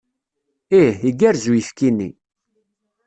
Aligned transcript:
Ih, 0.81 0.95
igerrez 1.09 1.43
uyefki-nni. 1.51 2.09